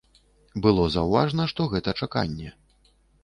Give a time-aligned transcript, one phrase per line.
[0.65, 2.49] Было заўважна, што гэта чаканне.